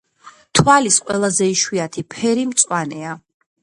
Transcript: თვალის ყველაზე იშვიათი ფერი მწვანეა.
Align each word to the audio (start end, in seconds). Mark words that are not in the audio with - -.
თვალის 0.59 0.97
ყველაზე 1.11 1.51
იშვიათი 1.53 2.07
ფერი 2.17 2.51
მწვანეა. 2.55 3.19